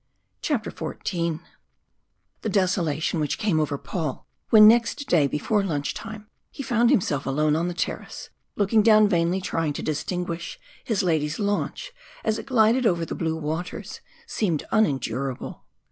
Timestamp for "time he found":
5.93-6.89